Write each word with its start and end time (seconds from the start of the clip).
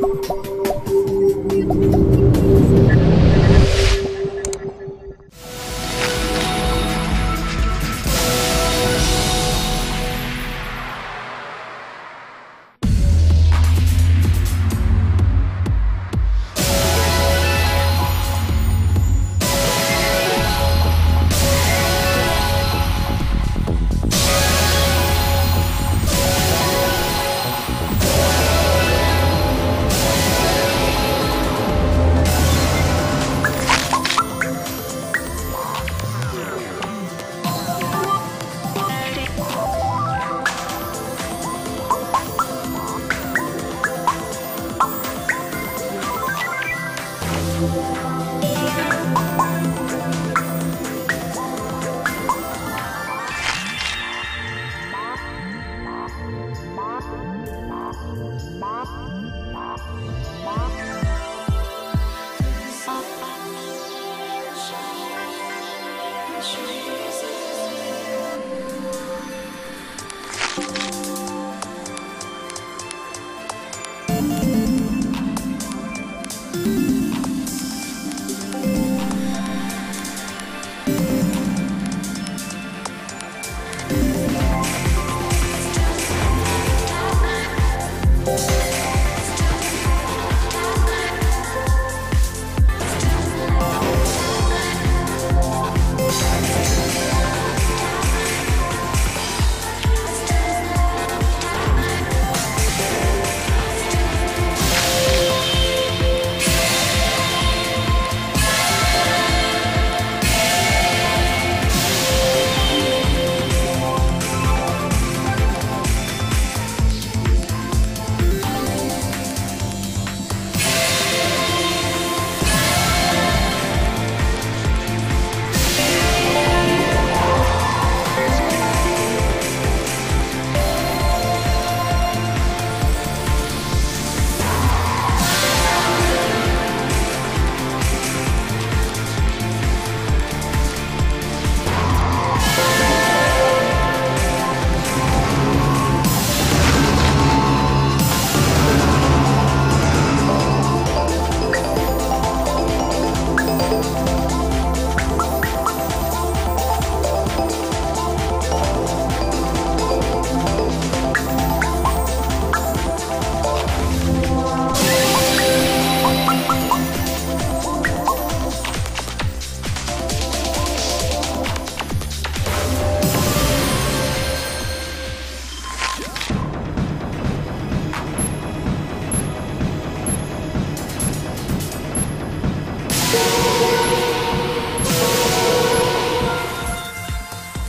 you. 0.00 0.47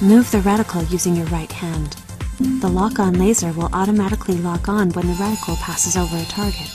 Move 0.01 0.31
the 0.31 0.37
reticle 0.37 0.89
using 0.89 1.13
your 1.13 1.25
right 1.25 1.51
hand. 1.51 1.97
The 2.39 2.69
lock-on 2.69 3.15
laser 3.15 3.51
will 3.51 3.69
automatically 3.73 4.37
lock 4.37 4.69
on 4.69 4.91
when 4.91 5.05
the 5.07 5.13
reticle 5.15 5.57
passes 5.57 5.97
over 5.97 6.15
a 6.15 6.23
target. 6.23 6.69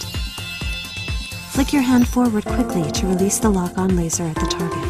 Flick 1.52 1.72
your 1.72 1.80
hand 1.80 2.06
forward 2.06 2.44
quickly 2.44 2.90
to 2.92 3.06
release 3.06 3.38
the 3.38 3.48
lock-on 3.48 3.96
laser 3.96 4.24
at 4.24 4.34
the 4.34 4.46
target. 4.46 4.83